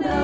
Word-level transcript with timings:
know. 0.00 0.23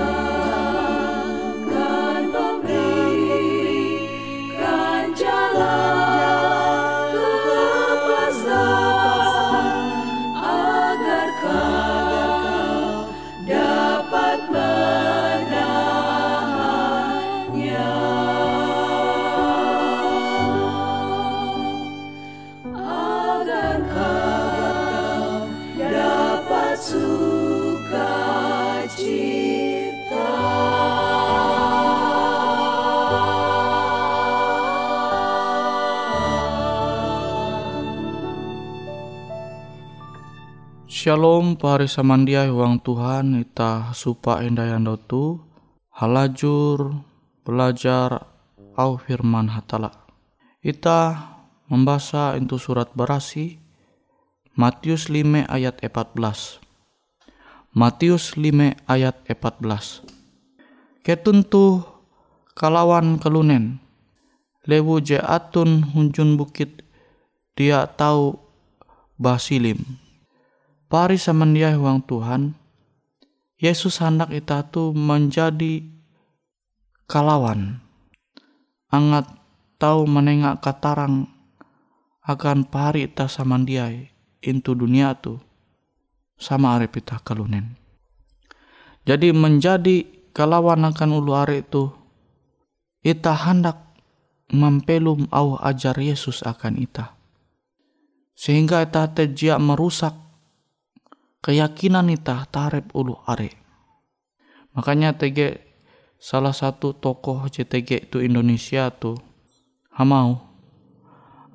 Shalom 41.01 41.57
pari 41.57 41.89
samandiai 41.89 42.53
huang 42.53 42.77
Tuhan 42.85 43.33
ita 43.41 43.89
supa 43.97 44.45
yang 44.45 44.85
tu 45.09 45.41
halajur 45.97 46.93
belajar 47.41 48.29
au 48.77 49.01
firman 49.01 49.49
hatala. 49.49 49.97
Ita 50.61 51.17
membaca 51.73 52.37
itu 52.37 52.61
surat 52.61 52.93
berasi 52.93 53.57
Matius 54.53 55.09
5 55.09 55.49
ayat 55.49 55.81
14. 55.81 56.61
Matius 57.73 58.37
5 58.37 58.77
ayat 58.85 59.17
14. 59.25 60.05
Ketuntu 61.01 61.81
kalawan 62.53 63.17
kelunen 63.17 63.81
lewu 64.69 65.01
je 65.01 65.17
atun 65.17 65.81
hunjun 65.81 66.37
bukit 66.37 66.85
dia 67.57 67.89
tahu 67.89 68.37
basilim 69.17 69.81
Pari 70.91 71.23
samandiai 71.23 71.79
huang 71.79 72.03
Tuhan, 72.03 72.59
Yesus 73.63 74.03
hendak 74.03 74.35
kita 74.35 74.67
tu 74.75 74.91
menjadi 74.91 75.87
kalawan. 77.07 77.79
Angat 78.91 79.31
tahu 79.79 80.11
menengak 80.11 80.59
katarang 80.59 81.31
akan 82.27 82.67
pari 82.67 83.07
ita 83.07 83.31
samandiai 83.31 84.11
intu 84.43 84.75
dunia 84.75 85.15
tu 85.15 85.39
sama 86.35 86.75
arep 86.75 86.99
ita 86.99 87.23
kalunen. 87.23 87.79
Jadi 89.07 89.31
menjadi 89.31 90.03
kalawan 90.35 90.91
akan 90.91 91.23
ulu 91.23 91.39
are 91.39 91.63
itu 91.63 91.87
ita 93.07 93.31
hendak 93.47 93.79
mempelum 94.51 95.31
au 95.31 95.55
ajar 95.55 95.95
Yesus 96.03 96.43
akan 96.43 96.83
ita. 96.83 97.15
Sehingga 98.35 98.83
ita 98.83 99.07
tejia 99.15 99.55
merusak 99.63 100.30
keyakinan 101.41 102.13
ita 102.13 102.45
tarep 102.49 102.93
ulu 102.93 103.17
are. 103.29 103.53
Makanya 104.77 105.17
TG 105.17 105.71
salah 106.21 106.53
satu 106.53 106.93
tokoh 106.93 107.49
JTG 107.49 108.13
itu 108.13 108.21
Indonesia 108.21 108.93
tuh 108.93 109.17
hamau 109.97 110.37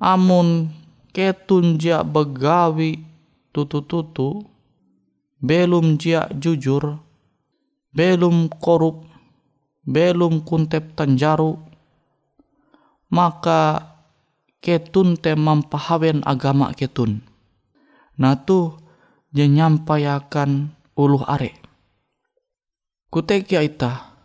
amun 0.02 0.74
ketun 1.14 1.78
jia 1.78 2.02
begawi 2.02 2.98
tutu-tutu 3.54 4.42
belum 5.38 5.96
jia 6.02 6.26
jujur 6.34 6.98
belum 7.94 8.50
korup 8.58 9.06
belum 9.86 10.42
kuntep 10.42 10.98
tanjaru 10.98 11.62
maka 13.06 13.94
ketun 14.58 15.14
te 15.14 15.38
mampahawen 15.38 16.26
agama 16.26 16.74
ketun 16.74 17.22
nah 18.18 18.34
tuh 18.34 18.82
je 19.36 19.44
nyampayakan 19.44 20.72
uluh 20.96 21.20
are. 21.28 21.52
Kutekia 23.12 23.60
ita, 23.60 24.16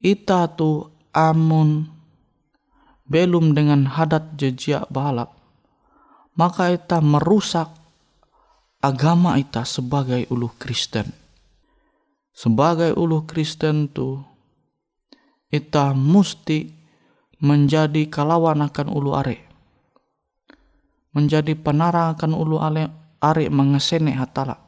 ita 0.00 0.48
tu 0.56 0.88
amun 1.12 1.92
belum 3.04 3.52
dengan 3.52 3.86
hadat 3.86 4.34
jejak 4.40 4.88
balap, 4.88 5.36
maka 6.34 6.72
ita 6.72 7.04
merusak 7.04 7.70
agama 8.80 9.36
ita 9.36 9.62
sebagai 9.68 10.26
uluh 10.32 10.50
Kristen. 10.56 11.12
Sebagai 12.36 12.92
uluh 12.96 13.24
Kristen 13.24 13.88
tu, 13.88 14.20
ita 15.48 15.96
musti 15.96 16.68
menjadi 17.40 18.08
kalawan 18.08 18.64
akan 18.64 18.88
ulu 18.92 19.12
are. 19.16 19.38
Menjadi 21.16 21.56
penara 21.56 22.12
akan 22.12 22.36
ulu 22.36 22.60
ale, 22.60 23.05
are 23.22 23.46
mengesene 23.48 24.12
hatala. 24.12 24.58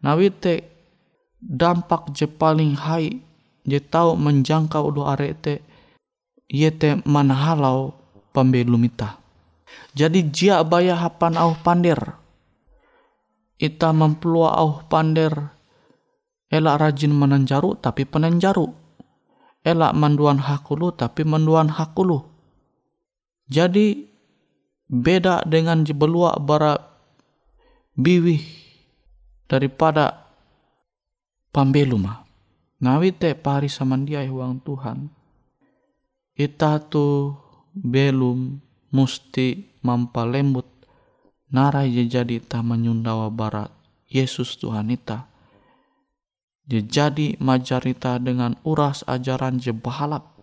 Nawite 0.00 0.62
dampak 1.42 2.14
je 2.14 2.26
paling 2.26 2.74
hai 2.78 3.22
je 3.66 3.78
tau 3.82 4.14
menjangkau 4.18 4.90
do 4.94 5.02
are 5.04 5.34
te 5.38 5.60
yete 6.48 7.02
manahalau 7.04 7.94
pembelumita. 8.32 9.20
Jadi 9.92 10.32
jia 10.32 10.64
baya 10.64 10.96
hapan 10.96 11.36
au 11.36 11.52
pander. 11.60 11.98
Ita 13.58 13.90
mempelua 13.92 14.56
au 14.56 14.86
pander. 14.86 15.34
Elak 16.48 16.80
rajin 16.80 17.12
menenjaru 17.12 17.76
tapi 17.76 18.08
penenjaru. 18.08 18.72
Elak 19.60 19.92
manduan 19.92 20.40
hakulu 20.40 20.96
tapi 20.96 21.28
manduan 21.28 21.68
hakulu. 21.68 22.24
Jadi 23.52 24.08
beda 24.88 25.44
dengan 25.44 25.84
jebelua 25.84 26.40
bara 26.40 26.80
biwih 27.98 28.38
daripada 29.50 30.30
pambeluma. 31.50 32.22
Nawi 32.78 33.10
te 33.10 33.34
pari 33.34 33.66
samandiai 33.66 34.30
huang 34.30 34.62
Tuhan. 34.62 35.10
Ita 36.38 36.78
tu 36.86 37.34
belum 37.74 38.62
musti 38.94 39.74
mampalembut 39.82 40.78
narai 41.50 41.90
je 41.90 42.06
jadi 42.06 42.38
ta 42.38 42.62
menyundawa 42.62 43.34
barat 43.34 43.74
Yesus 44.06 44.54
Tuhan 44.62 44.94
ita. 44.94 45.26
Je 46.70 46.84
jadi 46.84 47.34
majarita 47.42 48.22
dengan 48.22 48.54
uras 48.62 49.02
ajaran 49.10 49.58
je 49.58 49.74
bahalap. 49.74 50.38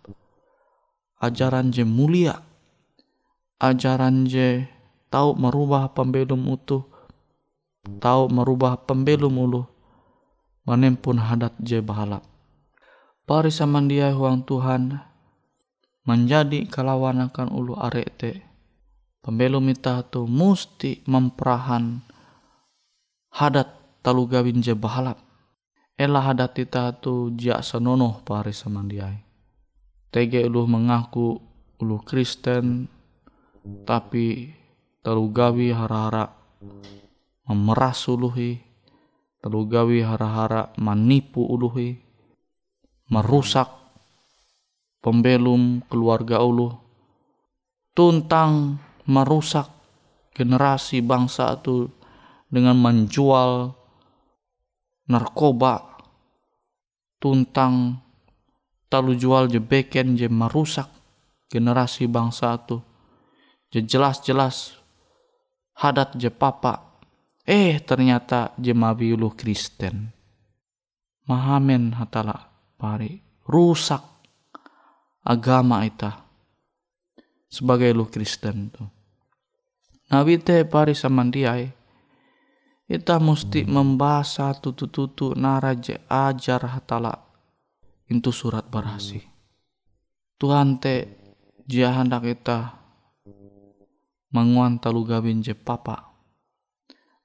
Ajaran 1.23 1.71
je 1.71 1.87
mulia. 1.87 2.43
Ajaran 3.63 4.27
je 4.27 4.67
tahu 5.07 5.39
merubah 5.39 5.87
pembelum 5.95 6.43
utuh 6.51 6.83
tahu 7.85 8.33
merubah 8.33 8.81
pembelum 8.81 9.33
ulu 9.37 9.63
manempun 10.65 11.21
hadat 11.21 11.53
je 11.61 11.79
bahalap. 11.79 12.25
Pari 13.25 13.49
samandia 13.49 14.13
huang 14.13 14.45
Tuhan 14.45 15.01
menjadi 16.05 16.69
kalawan 16.69 17.25
akan 17.29 17.49
ulu 17.49 17.73
arek 17.77 18.09
te. 18.17 18.31
Pembelum 19.25 19.65
ita 19.73 20.05
tu 20.05 20.29
musti 20.29 21.01
memperahan 21.09 21.97
hadat 23.33 23.73
talu 24.05 24.29
gawin 24.29 24.61
je 24.61 24.77
bahalap. 24.77 25.17
Ela 25.97 26.21
hadat 26.21 26.53
ita 26.61 26.93
tu 26.93 27.33
jak 27.33 27.65
senonoh 27.65 28.21
pari 28.21 28.53
samandiai. 28.53 29.17
Tege 30.13 30.45
ulu 30.45 30.69
mengaku 30.69 31.41
ulu 31.81 31.97
Kristen 32.05 32.85
tapi 33.89 34.53
talu 35.01 35.33
gawi 35.33 35.73
hara-hara 35.73 36.29
memeras 37.45 38.05
uluhi, 38.09 38.57
telu 39.41 39.69
gawi 39.69 40.01
hara-hara 40.01 40.73
manipu 40.81 41.45
uluhi, 41.45 42.01
merusak 43.13 43.69
pembelum 45.05 45.85
keluarga 45.85 46.41
ulu, 46.41 46.73
tuntang 47.93 48.81
merusak 49.05 49.69
generasi 50.33 51.05
bangsa 51.05 51.53
itu 51.53 51.85
dengan 52.49 52.73
menjual 52.81 53.77
narkoba, 55.05 56.01
tuntang 57.21 58.01
talu 58.89 59.13
jual 59.13 59.45
je 59.45 59.61
beken 59.61 60.17
je 60.17 60.25
merusak 60.25 60.89
generasi 61.53 62.09
bangsa 62.09 62.57
itu. 62.57 62.81
Je 63.69 63.83
jelas-jelas 63.85 64.81
hadat 65.75 66.15
je 66.15 66.31
papa 66.31 66.94
Eh 67.45 67.77
ternyata 67.77 68.57
jemawi 68.57 69.13
ulu 69.13 69.37
Kristen. 69.37 70.09
Mahamen 71.29 71.93
hatala 71.93 72.49
pari 72.73 73.21
rusak 73.45 74.01
agama 75.21 75.85
ita 75.85 76.25
sebagai 77.45 77.93
lu 77.93 78.09
Kristen 78.09 78.73
tu. 78.73 78.81
Nabi 80.09 80.41
te 80.41 80.65
pari 80.65 80.97
samandiai 80.97 81.69
ita 82.89 83.17
mesti 83.21 83.65
membaca 83.65 84.53
tutu-tutu 84.57 85.33
naraje 85.37 86.01
ajar 86.09 86.65
hatala 86.65 87.13
itu 88.05 88.29
surat 88.29 88.65
barasi. 88.69 89.21
Tuhan 90.41 90.77
te 90.77 91.09
jia 91.65 91.93
hendak 91.93 92.25
kita 92.25 92.77
menguan 94.29 94.77
talu 94.77 95.05
gawin 95.05 95.41
je 95.41 95.57
papa 95.57 96.04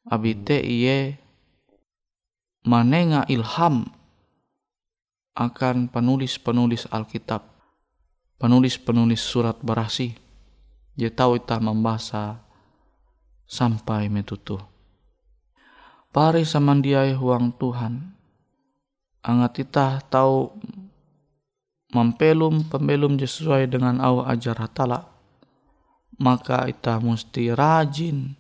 abite 0.09 0.61
iye 0.61 1.21
manenga 2.65 3.25
ilham 3.29 3.89
akan 5.37 5.89
penulis-penulis 5.89 6.85
Alkitab, 6.93 7.45
penulis-penulis 8.37 9.21
surat 9.21 9.57
berasi. 9.65 10.13
Dia 10.99 11.09
tahu 11.09 11.41
ita 11.41 11.57
membaca 11.57 12.45
sampai 13.49 14.13
metutu. 14.13 14.61
Pari 16.11 16.45
samandiai 16.45 17.17
huang 17.17 17.55
Tuhan. 17.57 18.19
Angat 19.25 19.65
ita 19.65 20.03
tahu 20.11 20.53
mempelum 21.95 22.67
pembelum 22.67 23.17
sesuai 23.17 23.71
dengan 23.71 24.03
awak 24.03 24.27
ajar 24.37 24.57
hatala. 24.61 25.09
Maka 26.21 26.69
ita 26.69 27.01
mesti 27.01 27.49
rajin 27.55 28.37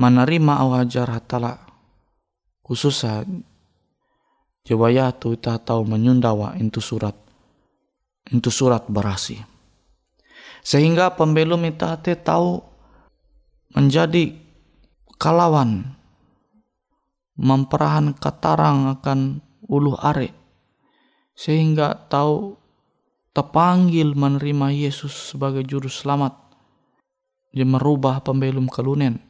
menerima 0.00 0.64
awajar 0.64 1.12
hatala 1.12 1.60
khususnya 2.64 3.28
jawaya 4.64 5.12
tu 5.12 5.36
ita 5.36 5.60
tahu 5.60 5.84
menyundawa 5.84 6.56
itu 6.56 6.80
surat 6.80 7.12
itu 8.32 8.48
surat 8.48 8.88
berasi. 8.88 9.36
Sehingga 10.64 11.12
pembelum 11.16 11.68
ita 11.68 12.00
te 12.00 12.16
tahu 12.16 12.64
menjadi 13.76 14.36
kalawan 15.20 15.96
memperahan 17.36 18.16
katarang 18.16 18.88
akan 19.00 19.44
ulu 19.68 19.96
are. 20.00 20.32
Sehingga 21.36 22.08
tahu 22.08 22.56
terpanggil 23.32 24.12
menerima 24.12 24.68
Yesus 24.72 25.32
sebagai 25.32 25.64
juru 25.64 25.88
selamat. 25.88 26.36
Je 27.50 27.66
merubah 27.66 28.22
pembelum 28.22 28.70
kelunen 28.70 29.29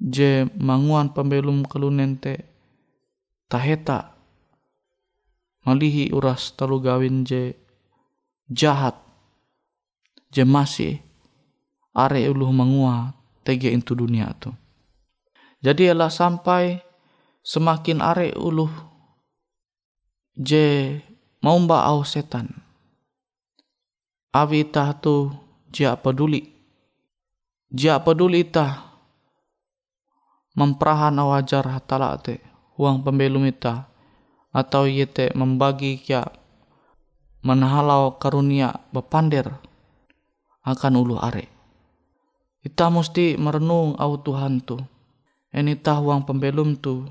je 0.00 0.46
manguan 0.56 1.10
pembelum 1.10 1.66
kelunen 1.66 2.16
te 2.16 2.40
taheta 3.50 4.14
malihi 5.66 6.10
uras 6.14 6.54
talu 6.54 6.80
gawin 6.80 7.26
je 7.26 7.52
jahat 8.48 8.96
je 10.32 10.42
masih 10.48 11.00
are 11.92 12.24
uluh 12.28 12.48
mangua 12.48 13.12
tege 13.44 13.68
into 13.68 13.92
dunia 13.92 14.32
tu. 14.40 14.50
Jadi 15.62 15.92
ela 15.92 16.10
sampai 16.10 16.80
semakin 17.44 18.02
are 18.02 18.32
uluh 18.34 18.72
je 20.34 20.98
mau 21.44 21.60
mba 21.60 21.86
au 21.92 22.02
setan. 22.02 22.48
Awi 24.32 24.64
tah 24.64 24.96
tu 24.96 25.28
jia 25.68 25.94
peduli. 26.00 26.48
Jia 27.68 28.00
peduli 28.00 28.48
tah 28.48 28.91
memperahan 30.52 31.16
awajar 31.16 31.64
hatala 31.64 32.16
te 32.20 32.40
uang 32.76 33.00
pembelum 33.04 33.48
ita 33.48 33.88
atau 34.52 34.84
yete 34.84 35.32
membagi 35.32 35.96
kia 35.96 36.28
menahalau 37.42 38.20
karunia 38.20 38.76
bepander 38.94 39.50
akan 40.62 40.92
ulu 40.94 41.18
are. 41.18 41.50
Kita 42.62 42.86
mesti 42.86 43.34
merenung 43.34 43.98
au 43.98 44.14
Tuhan 44.14 44.62
tu. 44.62 44.78
Ini 45.50 45.74
tah 45.82 45.98
uang 45.98 46.24
pembelum 46.24 46.78
tu 46.78 47.04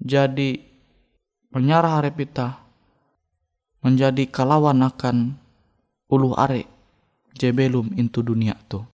jadi 0.00 0.56
menyarah 1.52 2.00
harap 2.00 2.16
kita 2.16 2.56
menjadi 3.84 4.24
kalawan 4.32 4.80
akan 4.80 5.36
ulu 6.08 6.32
are 6.38 6.64
jebelum 7.36 7.92
into 8.00 8.24
dunia 8.24 8.56
tu. 8.70 8.93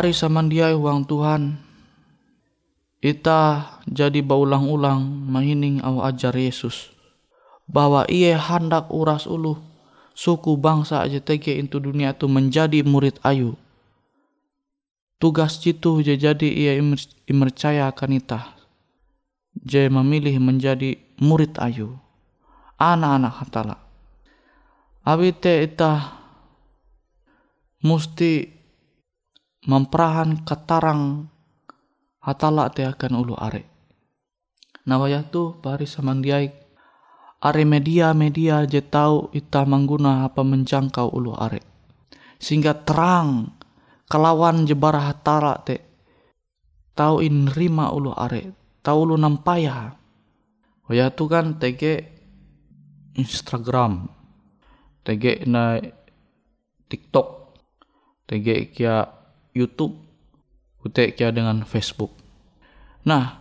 Pari 0.00 0.16
samandiai 0.16 0.72
uang 0.72 1.04
Tuhan. 1.04 1.60
Ita 3.04 3.68
jadi 3.84 4.24
baulang-ulang 4.24 5.04
mahining 5.28 5.84
au 5.84 6.00
ajar 6.00 6.32
Yesus. 6.32 6.88
Bahwa 7.68 8.08
ia 8.08 8.40
hendak 8.40 8.88
uras 8.88 9.28
ulu 9.28 9.60
suku 10.16 10.56
bangsa 10.56 11.04
JTG 11.04 11.68
itu 11.68 11.76
dunia 11.84 12.16
itu 12.16 12.32
menjadi 12.32 12.80
murid 12.80 13.20
ayu. 13.20 13.60
Tugas 15.20 15.60
itu 15.68 16.00
jadi 16.00 16.48
ia 16.48 16.80
imercaya 17.28 17.92
akan 17.92 18.24
ita. 18.24 18.56
Dia 19.52 19.92
memilih 19.92 20.40
menjadi 20.40 20.96
murid 21.20 21.60
ayu. 21.60 22.00
Anak-anak 22.80 23.34
hatala. 23.36 23.76
Abite 25.04 25.60
ita 25.60 26.16
mesti 27.84 28.59
memperahan 29.68 30.40
ketarang 30.44 31.28
hatala 32.24 32.72
te 32.72 32.84
akan 32.88 33.12
ulu 33.20 33.36
are. 33.36 33.64
Nawaya 34.88 35.20
tu 35.28 35.60
pari 35.60 35.84
samandiai 35.84 36.48
are 37.44 37.62
media-media 37.64 38.64
je 38.64 38.80
tahu 38.80 39.32
ita 39.36 39.64
mengguna 39.68 40.24
apa 40.28 40.40
menjangkau 40.40 41.12
ulu 41.12 41.36
are. 41.36 41.60
Sehingga 42.40 42.72
terang 42.72 43.52
kelawan 44.08 44.64
je 44.64 44.72
bara 44.72 45.12
hatala 45.12 45.60
te 45.60 45.76
tahu 46.96 47.20
in 47.20 47.48
rima 47.52 47.92
ulu 47.92 48.16
are, 48.16 48.52
tahu 48.80 49.08
ulu 49.08 49.16
nampaya. 49.20 49.96
Waya 50.88 51.12
tu 51.12 51.30
kan 51.30 51.60
tege 51.60 52.02
Instagram, 53.14 54.10
tege 55.06 55.44
na 55.46 55.78
TikTok, 56.90 57.28
tege 58.26 58.74
kia 58.74 59.19
YouTube, 59.56 59.98
kia 60.90 61.30
dengan 61.34 61.66
Facebook. 61.68 62.14
Nah, 63.04 63.40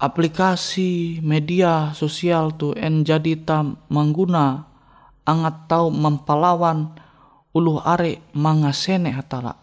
aplikasi 0.00 1.20
media 1.24 1.92
sosial 1.96 2.56
tu 2.56 2.76
en 2.76 3.04
jadi 3.04 3.40
tam 3.40 3.80
mengguna 3.88 4.68
angat 5.24 5.68
tahu 5.68 5.88
mempalawan 5.88 6.92
ulu 7.56 7.80
are 7.80 8.20
mangasene 8.36 9.14
hatala. 9.14 9.56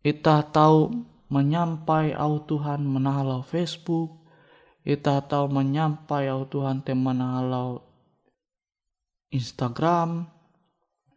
Ita 0.00 0.46
tahu 0.48 0.94
menyampai 1.28 2.16
au 2.16 2.40
Tuhan 2.42 2.86
menahalau 2.86 3.44
Facebook, 3.44 4.24
ita 4.86 5.20
tahu 5.22 5.50
menyampai 5.52 6.30
au 6.32 6.48
Tuhan 6.48 6.80
te 6.80 6.96
menahalau 6.96 7.84
Instagram, 9.30 10.26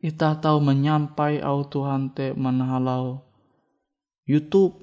ita 0.04 0.36
tahu 0.36 0.60
menyampai 0.60 1.40
au 1.40 1.64
Tuhan 1.64 2.12
te 2.12 2.36
menhalau 2.36 3.24
YouTube. 4.28 4.76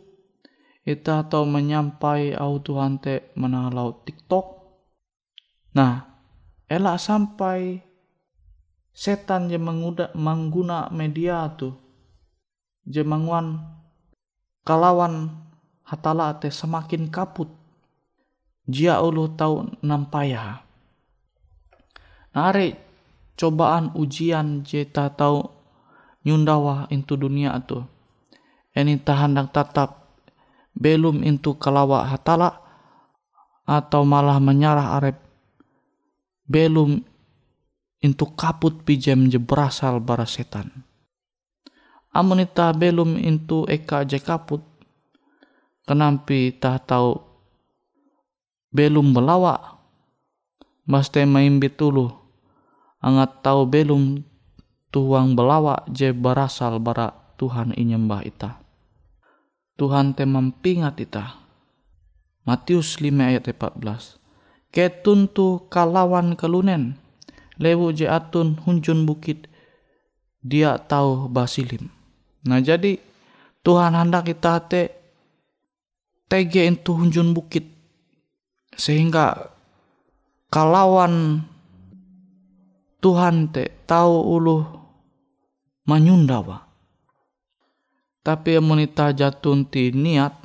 Ita 0.81 1.29
tahu 1.29 1.45
menyampai 1.45 2.33
au 2.41 2.57
Tuhan 2.57 2.97
te 3.05 3.29
menhalau 3.37 4.01
TikTok. 4.01 4.47
Nah 5.77 6.09
elak 6.73 6.97
sampai 6.97 7.85
setan 8.97 9.53
je 9.53 9.61
menguda, 9.61 10.09
mengguna 10.17 10.89
media 10.89 11.53
tu. 11.53 11.77
Je 12.89 13.05
menguan 13.05 13.61
kalawan 14.65 15.37
hatala 15.85 16.33
te 16.41 16.49
semakin 16.49 17.13
kaput. 17.13 17.53
Jia 18.65 19.05
ulu 19.05 19.37
tahu 19.37 19.69
nampaya. 19.85 20.65
Nah 22.33 22.49
cobaan 23.41 23.97
ujian 23.97 24.61
jeta 24.61 25.09
tahu 25.09 25.41
nyundawa 26.29 26.93
into 26.93 27.17
dunia 27.17 27.57
tu. 27.65 27.81
Ini 28.77 29.01
tahandak 29.01 29.57
tetap 29.57 30.13
belum 30.77 31.25
into 31.25 31.57
kalawa 31.57 32.05
hatala 32.05 32.61
atau 33.65 34.05
malah 34.05 34.37
menyarah 34.37 35.01
arep. 35.01 35.17
Belum 36.45 37.01
into 38.05 38.27
kaput 38.37 38.85
pijem 38.85 39.33
je 39.33 39.41
berasal 39.41 40.05
bara 40.05 40.29
setan. 40.29 40.85
Amun 42.13 42.45
ita 42.45 42.77
belum 42.77 43.17
into 43.17 43.65
eka 43.71 44.05
je 44.05 44.21
kaput 44.21 44.61
kenampi 45.89 46.53
ta 46.53 46.77
tahu 46.77 47.17
belum 48.71 49.15
belawa 49.15 49.79
maste 50.87 51.23
maimbit 51.23 51.79
tulu 51.79 52.20
angat 53.01 53.41
tahu 53.41 53.65
belum 53.65 54.25
tuang 54.93 55.33
belawa 55.35 55.85
je 55.89 56.13
berasal 56.13 56.79
bara 56.79 57.17
Tuhan 57.41 57.73
inyembah 57.73 58.21
ita. 58.29 58.61
Tuhan 59.81 60.13
te 60.13 60.29
mampingat 60.29 61.01
ita. 61.01 61.41
Matius 62.45 63.01
5 63.01 63.17
ayat 63.17 63.49
14. 63.49 64.21
Ketuntu 64.69 65.65
kalawan 65.73 66.37
kelunen. 66.37 67.01
Lewu 67.57 67.93
je 67.97 68.05
atun 68.05 68.61
hunjun 68.61 69.09
bukit. 69.09 69.49
Dia 70.45 70.77
tahu 70.77 71.33
basilim. 71.33 71.89
Nah 72.45 72.61
jadi 72.61 73.01
Tuhan 73.65 73.97
hendak 73.97 74.29
kita 74.29 74.61
te 74.69 74.93
tege 76.29 76.69
itu 76.69 76.93
hunjun 76.93 77.33
bukit. 77.33 77.65
Sehingga 78.77 79.53
kalawan 80.53 81.45
Tuhan 83.01 83.49
te 83.49 83.73
tahu 83.89 84.37
ulu 84.37 84.61
manyundawa. 85.89 86.69
Tapi 88.21 88.61
monita 88.61 89.09
jatun 89.17 89.65
ti 89.65 89.89
niat 89.97 90.37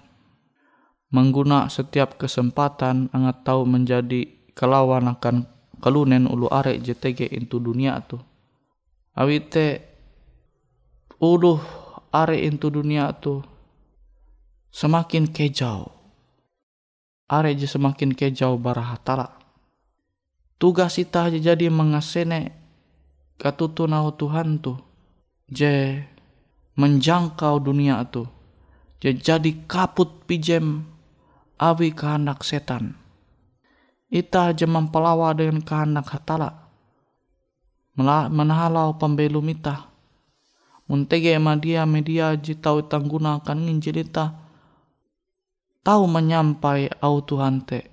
mengguna 1.11 1.67
setiap 1.67 2.15
kesempatan 2.15 3.11
angat 3.11 3.43
tahu 3.43 3.67
menjadi 3.67 4.31
kelawan 4.55 5.11
akan 5.11 5.43
kelunen 5.83 6.31
ulu 6.31 6.47
are 6.47 6.79
JTG 6.79 7.27
itu 7.35 7.59
dunia 7.59 7.99
tu. 8.07 8.15
Awite 9.19 9.83
ulu 11.19 11.59
are 12.15 12.39
itu 12.39 12.71
dunia 12.71 13.11
tu 13.19 13.43
semakin 14.71 15.27
kejauh. 15.27 15.91
Are 17.27 17.51
je 17.51 17.67
semakin 17.67 18.15
kejauh 18.15 18.55
barahatala 18.55 19.34
tugas 20.61 20.95
kita 20.99 21.31
jadi 21.31 21.67
mengasene 21.71 22.55
katutu 23.39 23.85
nahu 23.85 24.13
Tuhan 24.15 24.59
tu. 24.59 24.75
Je 25.45 26.01
menjangkau 26.75 27.61
dunia 27.61 28.01
tu. 28.09 28.25
Je 28.99 29.13
jadi 29.13 29.51
kaput 29.69 30.25
pijem 30.25 30.87
awi 31.61 31.93
kehendak 31.93 32.41
setan. 32.41 32.97
Ita 34.09 34.53
aja 34.53 34.65
mempelawa 34.65 35.35
dengan 35.37 35.61
kehendak 35.61 36.09
hatala. 36.09 36.71
Menahalau 38.31 38.99
pembelum 38.99 39.47
ita 39.49 39.95
muntege 40.85 41.33
media 41.41 41.81
media 41.89 42.37
je 42.37 42.53
tahu 42.53 42.85
tanggunakan 42.85 43.57
nginjil 43.57 44.05
ita 44.05 44.37
tahu 45.81 46.05
menyampai 46.05 46.93
au 47.01 47.21
Tuhan 47.25 47.65
te. 47.65 47.89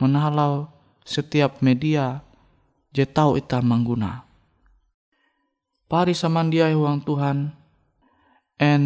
Menahalau 0.00 0.73
setiap 1.04 1.60
media 1.60 2.24
je 2.90 3.04
tahu 3.04 3.36
ita 3.36 3.60
mengguna. 3.60 4.24
Pari 5.84 6.16
samandiai 6.16 6.72
uang 6.72 7.04
Tuhan 7.04 7.52
en 8.58 8.82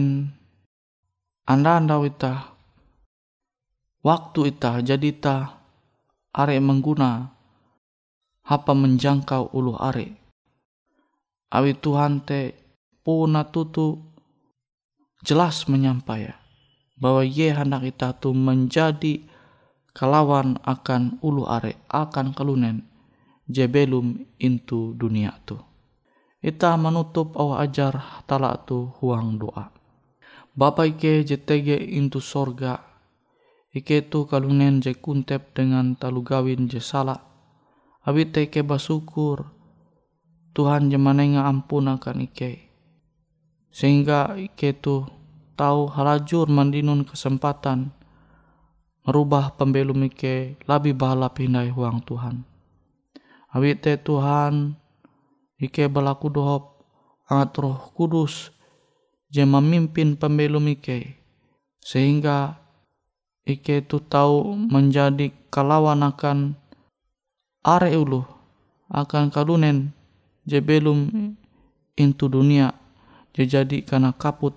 anda 1.47 1.79
anda 1.79 1.97
ita 2.03 2.53
waktu 4.03 4.53
ita 4.53 4.83
jadi 4.83 5.09
ita 5.15 5.37
are 6.35 6.59
mengguna 6.59 7.33
apa 8.45 8.73
menjangkau 8.75 9.55
ulu 9.55 9.79
are. 9.79 10.19
Awi 11.49 11.73
Tuhan 11.81 12.21
te 12.29 12.53
puna 13.01 13.49
tutu 13.49 13.97
jelas 15.25 15.65
menyampaikan 15.65 16.37
bahwa 16.99 17.23
ye 17.23 17.55
hendak 17.55 17.87
ita 17.87 18.11
tu 18.13 18.35
menjadi 18.35 19.23
kalawan 19.97 20.61
akan 20.63 21.23
ulu 21.25 21.49
are 21.49 21.77
akan 21.89 22.37
kelunen 22.37 22.89
jebelum 23.49 24.29
intu 24.37 24.93
dunia 24.95 25.33
tu. 25.49 25.57
Ita 26.39 26.79
menutup 26.79 27.35
awa 27.35 27.67
ajar 27.67 28.23
talak 28.31 28.69
tu 28.69 28.95
huang 29.03 29.43
doa. 29.43 29.75
Bapa 30.55 30.87
ike 30.87 31.27
jetege 31.27 31.75
intu 31.75 32.23
sorga. 32.23 32.79
Ike 33.75 34.07
tu 34.07 34.23
kalunen 34.31 34.79
je 34.79 34.95
kuntep 34.95 35.51
dengan 35.51 35.99
talu 35.99 36.23
gawin 36.23 36.71
je 36.71 36.79
salah. 36.79 37.19
Abi 38.07 38.31
teke 38.31 38.63
basukur. 38.63 39.51
Tuhan 40.55 40.91
je 40.91 40.99
manenga 40.99 41.47
ampun 41.47 41.91
akan 41.91 42.31
ike. 42.31 42.71
Sehingga 43.75 44.39
ike 44.39 44.79
tu 44.79 45.07
tahu 45.59 45.91
halajur 45.91 46.47
mandinun 46.47 47.03
kesempatan 47.03 47.98
merubah 49.09 49.57
pembelum 49.57 50.05
ike 50.05 50.61
lebih 50.69 50.93
bahala 50.93 51.33
pindai 51.33 51.73
huang 51.73 52.05
Tuhan. 52.05 52.45
Awit 53.57 53.81
te 53.81 53.97
Tuhan 53.97 54.77
ike 55.57 55.89
berlaku 55.89 56.29
dohop 56.29 56.85
angat 57.25 57.57
roh 57.57 57.81
kudus 57.97 58.53
je 59.33 59.41
memimpin 59.49 60.13
pembelum 60.21 60.69
Ike 60.69 61.17
sehingga 61.81 62.61
Ike 63.49 63.81
tu 63.89 63.97
tahu 63.97 64.53
menjadi 64.69 65.33
kalawan 65.49 66.05
akan 66.05 66.53
are 67.65 67.89
ulu 67.97 68.21
akan 68.93 69.33
kalunen 69.33 69.97
je 70.45 70.61
belum 70.61 71.09
intu 71.97 72.29
dunia 72.29 72.77
je 73.33 73.49
jadi 73.49 73.81
karena 73.89 74.13
kaput 74.13 74.53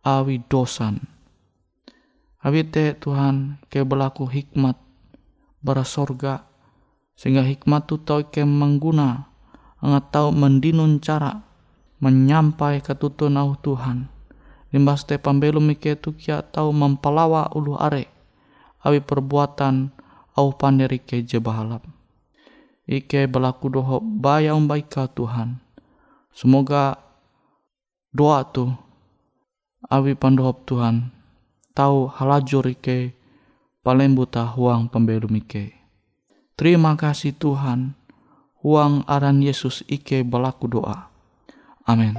awi 0.00 0.40
dosan. 0.48 1.04
Awi 2.38 2.62
te 2.62 2.94
Tuhan 2.94 3.58
ke 3.66 3.82
berlaku 3.82 4.30
hikmat 4.30 4.78
bara 5.58 5.82
sorga 5.82 6.46
sehingga 7.18 7.42
hikmat 7.42 7.90
tu 7.90 7.98
tahu 7.98 8.30
ke 8.30 8.46
mengguna 8.46 9.26
tahu 9.82 10.30
mendinun 10.30 11.02
cara 11.02 11.42
menyampai 11.98 12.78
ketutun 12.78 13.34
au 13.34 13.58
Tuhan. 13.58 14.06
Limbas 14.70 15.02
te 15.02 15.18
pambelu 15.18 15.58
mike 15.58 15.98
tu 15.98 16.14
kia 16.14 16.46
tahu 16.46 16.70
mempelawa 16.70 17.50
ulu 17.58 17.74
are 17.74 18.06
awi 18.86 19.02
perbuatan 19.02 19.90
au 20.38 20.54
panderi 20.54 21.02
ke 21.02 21.26
jebahalap. 21.26 21.82
Ike 22.86 23.26
berlaku 23.26 23.66
doho 23.66 23.98
baya 23.98 24.54
umbaika 24.54 25.10
Tuhan. 25.10 25.58
Semoga 26.30 27.02
doa 28.14 28.46
tu 28.46 28.70
awi 29.90 30.14
pandohop 30.14 30.62
Tuhan 30.62 31.17
tahu 31.78 32.10
halajur 32.10 32.66
ike 32.66 33.14
paling 33.86 34.18
buta 34.18 34.42
huang 34.50 34.90
pembelum 34.90 35.38
ike. 35.38 35.78
Terima 36.58 36.98
kasih 36.98 37.38
Tuhan, 37.38 37.94
huang 38.66 39.06
aran 39.06 39.38
Yesus 39.38 39.86
ike 39.86 40.26
balaku 40.26 40.66
doa. 40.66 41.06
Amin. 41.86 42.18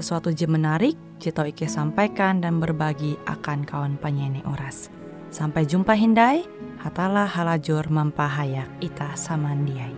sesuatu 0.00 0.32
je 0.32 0.48
menarik, 0.48 0.96
Jito 1.20 1.44
Ike 1.44 1.68
sampaikan 1.68 2.40
dan 2.40 2.56
berbagi 2.56 3.20
akan 3.28 3.68
kawan 3.68 4.00
penyanyi 4.00 4.40
oras. 4.48 4.88
Sampai 5.28 5.68
jumpa 5.68 5.92
Hindai, 5.92 6.42
hatalah 6.80 7.28
halajur 7.28 7.84
mempahayak 7.92 8.66
ita 8.80 9.12
samandiai. 9.12 9.92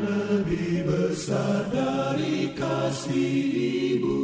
Lebih 0.00 0.88
besar 0.88 1.68
dari 1.68 2.56
kasih 2.56 3.36
ibu 4.00 4.20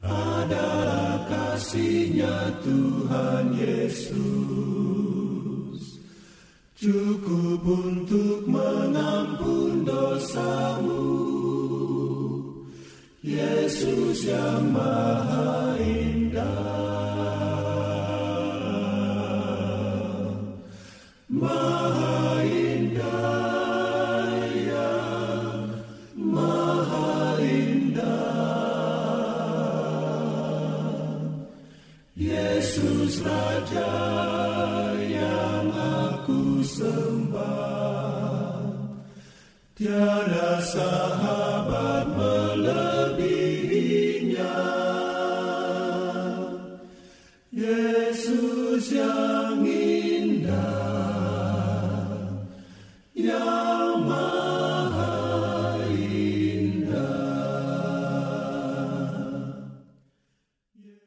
adalah 0.00 1.28
kasihnya 1.28 2.56
Tuhan 2.64 3.52
Yesus. 3.52 5.03
Cukup 6.84 7.64
untuk 7.64 8.44
mengampun 8.44 9.88
dosamu. 9.88 11.16
Yesus 13.24 14.28
yang 14.28 14.68
maha 14.68 15.80
indah. 15.80 16.84
سهر 40.74 41.33